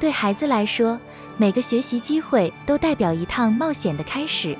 [0.00, 1.00] 对孩子来说，
[1.36, 4.56] 每个学习机会都代表一趟冒险的开始。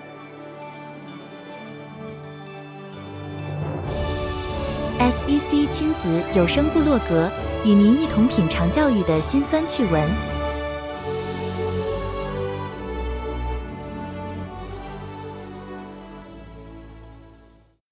[4.98, 7.30] SEC 亲子有声部落格
[7.64, 10.08] 与您一同品尝教育的辛酸趣闻。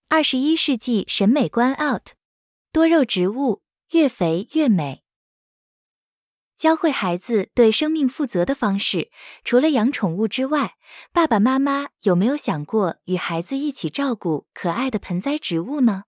[0.08, 2.12] 二十一世纪审美观 out，
[2.72, 5.01] 多肉植物越肥越美。
[6.62, 9.10] 教会孩子对生命负责的方式，
[9.42, 10.76] 除了养宠物之外，
[11.12, 16.04] 爸爸妈妈有没有想过与孩子一起照顾可爱的盆栽植物呢？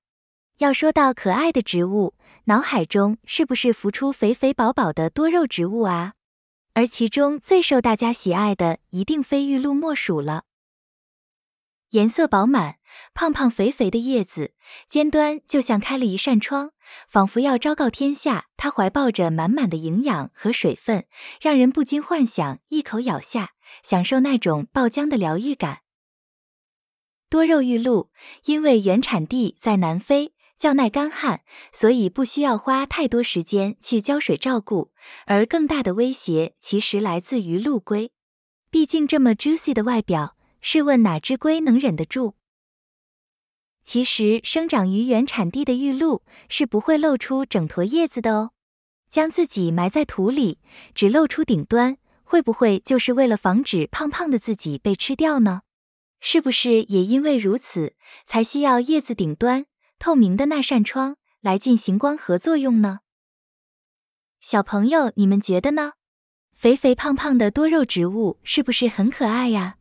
[0.58, 6.12] 要说到可爱的植物，脑海中是不是浮出肥肥饱饱的多肉植物啊？
[6.74, 10.44] 而其中最受大家喜爱的，一定非玉露莫属了。
[11.90, 12.76] 颜色饱满、
[13.14, 14.52] 胖胖肥肥的叶子，
[14.88, 16.70] 尖端就像开了一扇窗，
[17.08, 21.06] 仿佛要昭告天下，它怀抱着满满的营养和水分，
[21.40, 25.80] 让人不禁幻想一口咬下，享受那种爆浆的疗愈感。
[27.28, 28.10] 多肉玉露，
[28.44, 30.32] 因为原产地在南非。
[30.56, 34.92] 较耐干旱，所以不需要花太多时间去浇水照顾。
[35.26, 38.12] 而更大的威胁其实来自于陆龟，
[38.70, 42.36] 毕竟这么 juicy 的外表，试问哪只龟能忍得住？
[43.84, 48.52] 其实生长于原产地的玉露是不会露出整坨叶子的哦。
[49.10, 50.58] 将自己埋在土里，
[50.94, 55.62] 只露出顶端，会不会就是为了防止胖胖的自己被吃掉呢？
[56.18, 59.66] 是不是也因为如此，才需要叶子顶端？
[59.98, 63.00] 透明的那扇窗来进行光合作用呢？
[64.40, 65.92] 小朋友，你们觉得呢？
[66.52, 69.76] 肥肥胖胖的多肉植物是不是很可爱呀？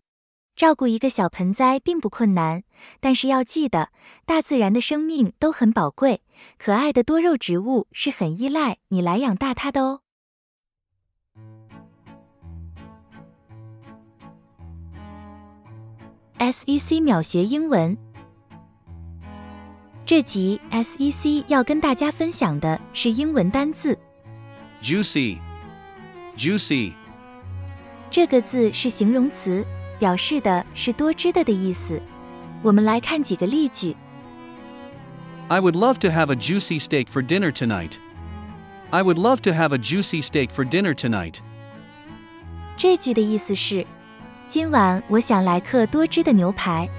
[0.55, 2.63] 照顾一个小盆栽并不困难，
[2.99, 3.89] 但是要记得，
[4.25, 6.21] 大自然的生命都很宝贵，
[6.57, 10.01] 可爱的多肉植物是很依赖你来养大它的哦。
[16.38, 17.97] SEC 秒学英文。
[20.05, 23.97] 这集 SEC 要跟大家分享的是英文单字
[24.81, 26.91] juicy，juicy
[28.11, 29.66] 这个字是形容词，
[29.99, 32.01] 表示的是多汁的的意思。
[32.61, 33.95] 我们来看几个例句。
[35.49, 37.93] I would love to have a juicy steak for dinner tonight.
[38.89, 41.35] I would love to have a juicy steak for dinner tonight.
[42.77, 43.85] 这句的意思是，
[44.47, 46.89] 今晚我想来客多汁的牛排。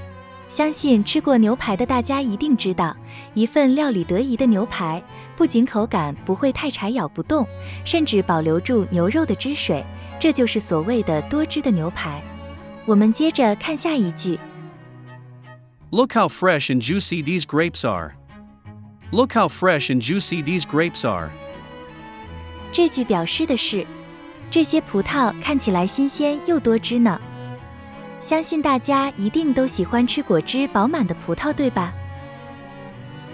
[0.49, 2.97] 相信吃过牛排的大家一定知道，
[3.33, 5.03] 一份料理得宜的牛排，
[5.35, 7.45] 不仅口感不会太柴咬不动，
[7.85, 9.85] 甚至保留住牛肉的汁水，
[10.21, 12.23] 这就是所谓的多汁的牛排。
[12.86, 14.40] 我们接着看下一句：
[15.92, 18.14] Look how fresh and juicy these grapes are.
[19.12, 21.30] Look how fresh and juicy these grapes are.
[22.72, 23.86] 这句表示的是，
[24.52, 27.20] 这些葡萄看起来新鲜又多汁呢。
[28.22, 31.94] 相信大家一定都喜欢吃果汁饱满的葡萄，对吧？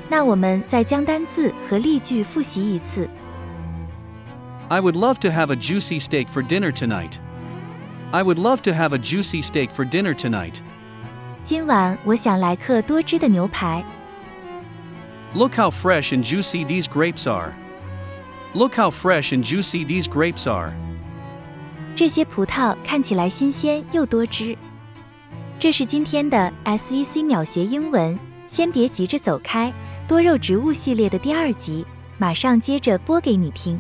[0.08, 3.10] 那我们再将单字和例句复习一次。
[4.68, 7.14] I would love to have a juicy steak for dinner tonight.
[8.12, 10.56] I would love to have a juicy steak for dinner tonight.
[11.44, 13.84] 今晚我想来客多汁的牛排。
[15.34, 17.52] Look how fresh and juicy these grapes are.
[18.54, 20.72] Look how fresh and juicy these grapes are.
[21.96, 24.58] 这些葡萄看起来新鲜又多汁。
[25.60, 28.18] 这是今天的 SEC 秒学英文，
[28.48, 29.74] 先别急着走开。
[30.08, 31.86] 多肉植物系列的第二集
[32.18, 33.80] 马上接着播给你听。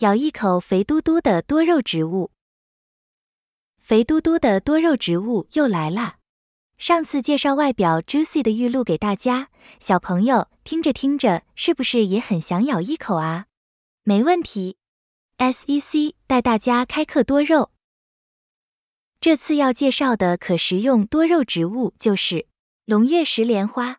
[0.00, 2.30] 咬一口肥嘟嘟的多肉植物，
[3.78, 6.16] 肥嘟嘟的多肉植物又来啦！
[6.78, 13.44] 上次介绍外表 juicy 的玉露给大家，小朋友听着听着，是不是也很想咬一口啊？
[14.02, 14.78] 没问题
[15.36, 17.70] ，SEC 带大家开课多肉。
[19.20, 22.46] 这次要介绍的可食用多肉植物就是
[22.86, 23.98] 龙月石莲花。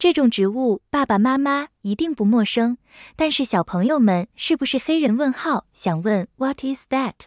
[0.00, 2.78] 这种植物爸爸妈妈一定不陌生，
[3.16, 5.66] 但是小朋友们是不是黑人问号？
[5.74, 7.26] 想问 What is that？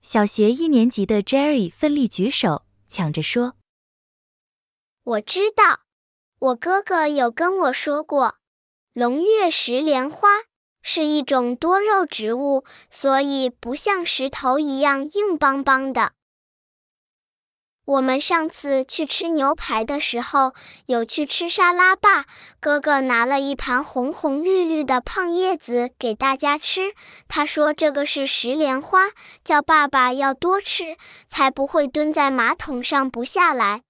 [0.00, 3.56] 小学一年级的 Jerry 奋力举手，抢着说
[5.04, 5.80] ：“我知道，
[6.38, 8.36] 我哥哥有跟我说过，
[8.94, 10.28] 龙月石莲花。”
[10.80, 16.12] 是一种多肉植物，所以不像石头一样硬邦邦的。
[17.88, 20.52] 我们上次去吃牛排的时候，
[20.84, 22.26] 有去吃沙拉吧，
[22.60, 26.92] 哥哥拿了一盘红红绿绿的胖叶子给大家吃。
[27.28, 29.04] 他说这个是石莲花，
[29.42, 30.98] 叫爸爸要多吃，
[31.28, 33.84] 才不会蹲在马桶上不下来。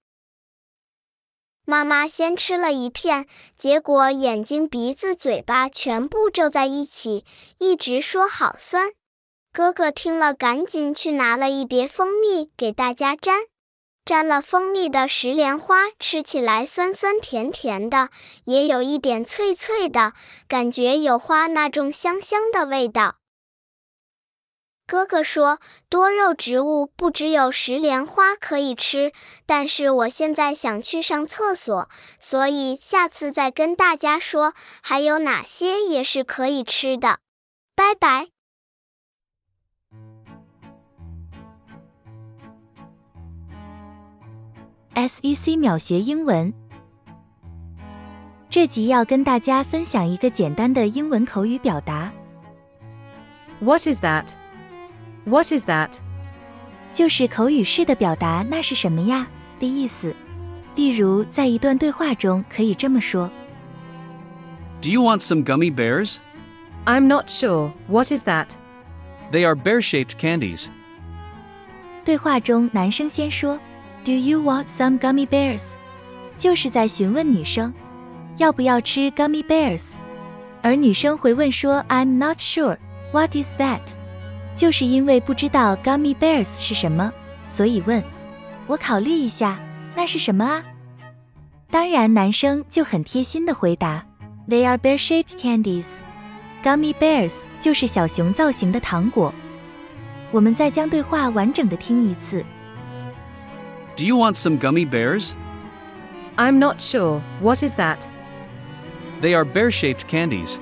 [1.66, 7.24] 妈妈先吃了一片，结果眼睛、鼻子、嘴巴全部皱在一起，
[7.58, 8.92] 一直说好酸。
[9.52, 13.40] 哥哥听了，赶紧去拿了一碟蜂蜜给大家沾。
[14.08, 18.08] 沾了蜂蜜的石莲花吃起来酸酸甜甜的，
[18.46, 20.14] 也有一点脆脆的
[20.48, 23.16] 感觉，有花那种香香的味道。
[24.86, 25.58] 哥哥说，
[25.90, 29.12] 多肉植物不只有石莲花可以吃，
[29.44, 37.18] 但是我现在想去上厕所，所以下次再跟大家说还有哪些也是可以吃的。
[37.76, 38.37] 拜拜。
[44.97, 46.53] SEC 秒学英文，
[48.49, 52.11] 这集要跟大家分享一个简单的英文口语表达。
[53.59, 54.29] What is that?
[55.25, 55.93] What is that?
[56.93, 59.27] 就是口语式的表达，那是什么呀
[59.59, 60.15] 的意思。
[60.75, 63.31] 例如，在一段对话中可以这么说：
[64.81, 66.17] Do you want some gummy bears?
[66.85, 67.71] I'm not sure.
[67.87, 68.49] What is that?
[69.31, 70.67] They are bear-shaped candies.
[72.03, 73.57] 对话中，男生先说
[74.04, 75.62] "Do you want some gummy bears?"
[76.36, 77.74] 就是在询问女生
[78.36, 79.84] 要不要吃 gummy bears，
[80.62, 82.78] 而女生回问说 "I'm not sure.
[83.12, 83.80] What is that?"
[84.56, 87.12] 就是因为不知道 gummy bears 是什么，
[87.48, 88.02] 所以问。
[88.66, 89.58] 我考虑一下，
[89.96, 90.62] 那是什么啊？
[91.70, 94.04] 当然，男生就很贴心的回答
[94.48, 95.86] ：They are bear-shaped candies.
[96.62, 99.32] Gummy bears 就是小熊造型的糖果。
[100.30, 102.44] 我们再将对话完整的听一次。
[103.98, 105.34] Do you want some gummy bears?
[106.36, 107.20] I'm not sure.
[107.42, 108.06] What is that?
[109.20, 110.56] They are bear-shaped candies.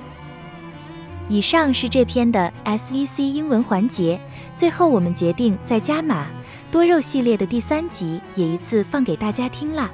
[1.29, 4.19] 以上是这篇的 SEC 英文环节，
[4.55, 6.25] 最后我们决定再加码，
[6.71, 9.91] 多肉系列的第三集也一次放给大家听啦。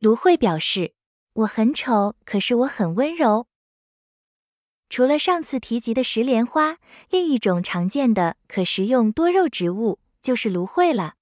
[0.00, 0.94] 芦荟表示
[1.34, 3.46] ：“我很丑，可是我很温柔。”
[4.92, 6.76] 除了上次提及的石莲花，
[7.08, 11.14] 另一种常见的可食用多肉植物就是芦荟了。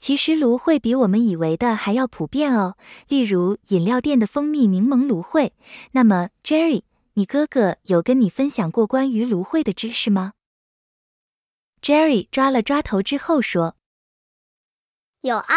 [0.00, 5.52] 其实芦荟比我们以为的还要普遍哦，例如饮料店的蜂蜜柠檬芦荟。
[5.92, 6.82] 那么，Jerry，
[7.14, 10.32] 你哥哥有跟你分享过关于芦荟的知识吗
[11.80, 13.76] ？Jerry 抓了抓头之后说
[15.20, 15.54] ：“有啊，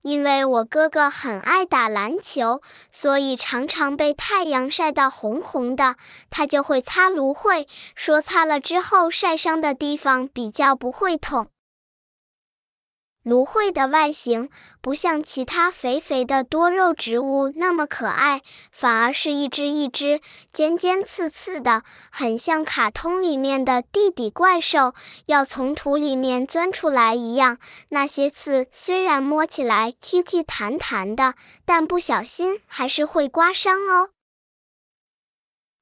[0.00, 5.96] 因为我哥哥很爱打篮球，所以常常被太阳晒到红红的，
[6.30, 11.48] 他就会擦芦荟，说擦了之后晒伤的地方比较不会痛。”
[13.22, 18.42] 芦荟的外形不像其他肥肥的多肉植物那么可爱，
[18.72, 20.20] 反而是一只一只
[20.52, 24.94] 尖尖刺刺的，很像卡通里面的地底怪兽
[25.26, 27.58] 要从土里面钻出来一样。
[27.90, 31.34] 那些刺虽然摸起来 Q Q 弹弹的，
[31.64, 34.08] 但不小心还是会刮伤哦。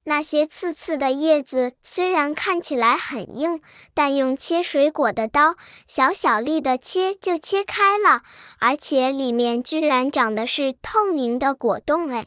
[0.05, 3.61] 那些刺刺的叶子虽然看起来很硬，
[3.93, 5.57] 但用切水果的刀
[5.87, 8.23] 小小粒的切就切开了，
[8.59, 12.27] 而且里面居然长的是透明的果冻哎！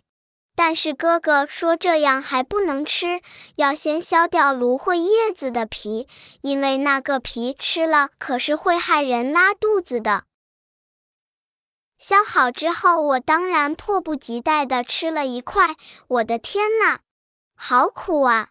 [0.55, 3.21] 但是哥哥说这样还不能吃，
[3.55, 6.07] 要先削掉芦荟叶子的皮，
[6.41, 10.25] 因为那个皮吃了可是会害人拉肚子的。
[11.97, 15.75] 削好之后，我当然迫不及待地吃了一块，
[16.07, 16.99] 我的天呐！
[17.65, 18.49] 好苦啊！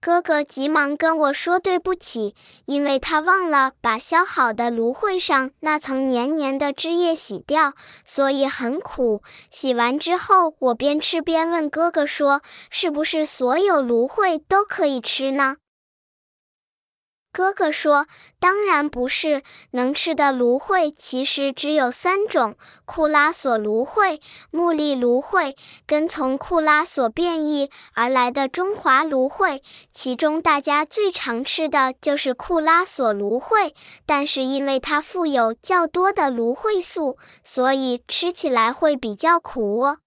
[0.00, 2.34] 哥哥急忙跟我说对不起，
[2.64, 9.22] 因为他忘了把削好的芦荟上那层黏黏的汁液洗掉，所以很苦。
[9.50, 12.40] 洗完之后，我边吃边问哥哥说
[12.72, 15.56] ：“是不是所有芦荟都可以吃呢？”
[17.36, 18.06] 哥哥说
[18.40, 25.54] ：“当然不是，能吃的芦荟其实只有三种：库拉索芦荟、木栗芦荟，
[25.86, 29.62] 跟从库拉索变异而来的中华芦荟。
[29.92, 33.74] 其中大家最常吃的就是库拉索芦荟，
[34.06, 39.98] 但是因为它富有较多的芦荟素，所以吃起来会比较苦哦。”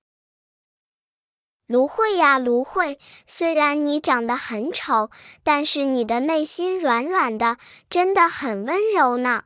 [1.70, 2.98] 芦荟呀，芦荟，
[3.28, 5.12] 虽然你长得很丑，
[5.44, 7.58] 但是你的内心软软的，
[7.92, 9.44] 真的很温柔呢。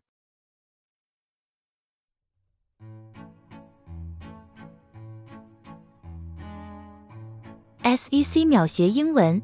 [7.84, 9.42] SEC 秒学英文，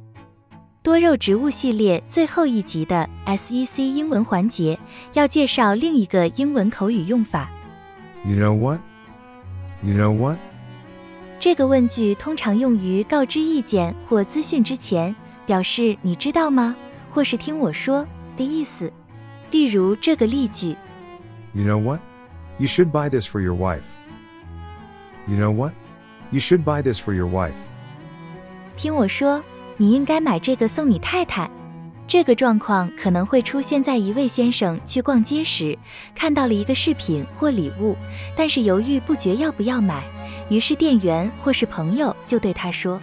[0.81, 4.79] 多肉植物系列最后一集的 SEC 英文环节，
[5.12, 7.51] 要介绍另一个英文口语用法。
[8.24, 8.79] You know what?
[9.83, 10.39] You know what?
[11.39, 15.15] 这个问句通常用于告知意见或资讯之前，
[15.46, 16.75] 表示“你知道吗”
[17.10, 18.05] 或是“听我说”
[18.36, 18.91] 的意思。
[19.50, 20.75] 例如这个例句
[21.53, 22.01] ：You know what?
[22.58, 23.86] You should buy this for your wife.
[25.27, 25.74] You know what?
[26.29, 27.55] You should buy this for your wife.
[28.75, 29.41] 听我说，
[29.77, 31.50] 你应该买这个送你太太。
[32.10, 35.78] 这个状况可能会出现在一位先生去逛街时，
[36.16, 37.96] 看到了一个饰品或礼物，
[38.36, 40.04] 但是犹豫不决要不要买，
[40.50, 43.00] 于是店员或是朋友就对他说：“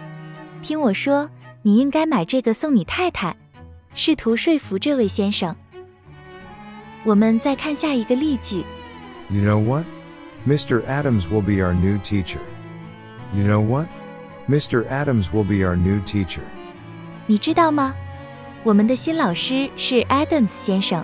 [0.61, 1.29] 听我说，
[1.61, 3.33] 你应该买这个送你太太。”
[3.95, 5.55] 试图说服这位先生。
[7.05, 8.65] 我们再看下一个例句。
[9.29, 9.85] You know what?
[10.45, 10.85] Mr.
[10.85, 12.39] Adams will be our new teacher.
[13.33, 13.87] You know what?
[14.49, 14.85] Mr.
[14.89, 16.41] Adams will be our new teacher.
[17.25, 17.95] 你知道吗？
[18.67, 21.01] 我们的新老师是 Adams 先生。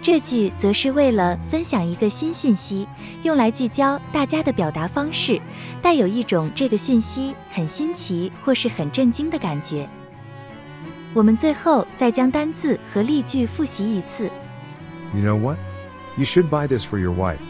[0.00, 2.86] 这句则是为了分享一个新讯息，
[3.24, 5.40] 用来聚焦大家的表达方式，
[5.82, 9.88] 带有一种这个讯息很新奇或是很震惊的感觉。
[11.12, 14.30] 我们最后再将单字和例句复习一次。
[15.12, 15.58] You know what?
[16.16, 17.42] You should buy this for your wife.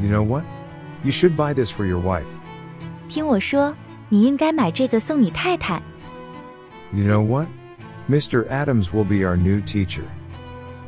[0.00, 0.44] You know what?
[1.02, 2.30] You should buy this for your wife.
[3.08, 3.74] 听我说，
[4.08, 5.82] 你应该买这个送你太太。
[6.92, 7.48] You know what?
[8.08, 8.46] Mr.
[8.48, 10.04] Adams will be our new teacher.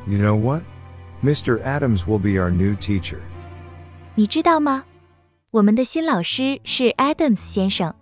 [0.07, 0.63] You know what?
[1.23, 1.63] Mr.
[1.63, 3.19] Adams will be our new teacher.
[4.15, 4.85] 你知道吗？
[5.51, 7.95] 我们的新老师是 Adams 先生。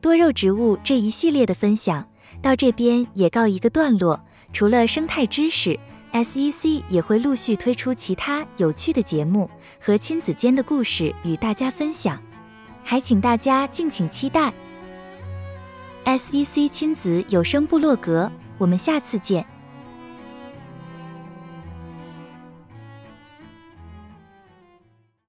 [0.00, 2.06] 多肉植物这一系列的分享
[2.40, 4.20] 到这边也告一个段落。
[4.52, 5.78] 除了生态知识
[6.12, 12.20] ，SEC 也会陆续推出其他有趣的节目和亲子间的故事与大家分享，
[12.82, 14.52] 还请大家敬请期待。
[16.04, 19.46] SEC 亲子有声部落格，我们下次见。